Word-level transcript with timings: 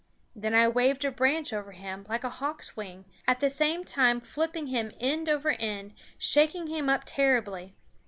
Then 0.35 0.55
I 0.55 0.67
waved 0.67 1.05
a 1.05 1.11
branch 1.11 1.53
over 1.53 1.73
him, 1.73 2.07
like 2.09 2.23
a 2.23 2.29
hawk's 2.31 2.75
wing, 2.75 3.05
at 3.27 3.39
the 3.39 3.51
same 3.51 3.83
time 3.83 4.19
flipping 4.19 4.65
him 4.65 4.91
end 4.99 5.29
over 5.29 5.51
end, 5.51 5.93
shaking 6.17 6.65
him 6.65 6.89
up 6.89 7.03
terribly. 7.05 7.75